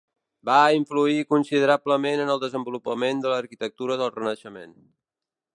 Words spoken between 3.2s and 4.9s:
de l'arquitectura del Renaixement.